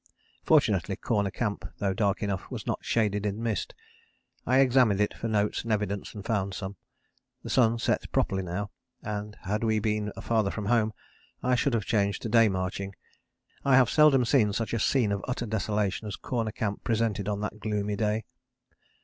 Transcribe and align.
Fortunately 0.43 0.95
Corner 0.95 1.29
Camp, 1.29 1.63
though 1.77 1.93
dark 1.93 2.23
enough, 2.23 2.49
was 2.49 2.65
not 2.65 2.83
shaded 2.83 3.23
in 3.23 3.43
mist. 3.43 3.75
I 4.47 4.57
examined 4.57 4.99
it 4.99 5.13
for 5.13 5.27
notes 5.27 5.61
and 5.61 5.71
evidence 5.71 6.15
and 6.15 6.25
found 6.25 6.55
some. 6.55 6.75
The 7.43 7.51
sun 7.51 7.77
set 7.77 8.11
properly 8.11 8.41
now, 8.41 8.71
and 9.03 9.37
had 9.43 9.63
we 9.63 9.77
been 9.77 10.11
farther 10.19 10.49
from 10.49 10.65
home 10.65 10.91
I 11.43 11.53
should 11.53 11.75
have 11.75 11.85
changed 11.85 12.23
to 12.23 12.29
day 12.29 12.49
marching. 12.49 12.95
I 13.63 13.75
have 13.75 13.91
seldom 13.91 14.25
seen 14.25 14.53
such 14.53 14.73
a 14.73 14.79
scene 14.79 15.11
of 15.11 15.23
utter 15.27 15.45
desolation 15.45 16.07
as 16.07 16.15
Corner 16.15 16.51
Camp 16.51 16.83
presented 16.83 17.29
on 17.29 17.39
that 17.41 17.59
gloomy 17.59 17.95
day. 17.95 18.23